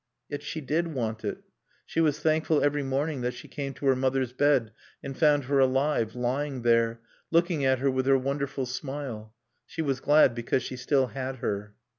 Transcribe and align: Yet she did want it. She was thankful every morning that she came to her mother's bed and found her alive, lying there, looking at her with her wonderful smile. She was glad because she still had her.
Yet 0.29 0.41
she 0.41 0.61
did 0.61 0.87
want 0.95 1.23
it. 1.23 1.43
She 1.85 2.01
was 2.01 2.19
thankful 2.19 2.63
every 2.63 2.81
morning 2.81 3.21
that 3.21 3.35
she 3.35 3.47
came 3.47 3.75
to 3.75 3.85
her 3.85 3.95
mother's 3.95 4.33
bed 4.33 4.71
and 5.03 5.15
found 5.15 5.43
her 5.43 5.59
alive, 5.59 6.15
lying 6.15 6.63
there, 6.63 7.01
looking 7.29 7.63
at 7.65 7.77
her 7.77 7.91
with 7.91 8.07
her 8.07 8.17
wonderful 8.17 8.65
smile. 8.65 9.35
She 9.67 9.83
was 9.83 9.99
glad 9.99 10.33
because 10.33 10.63
she 10.63 10.75
still 10.75 11.05
had 11.05 11.35
her. 11.35 11.75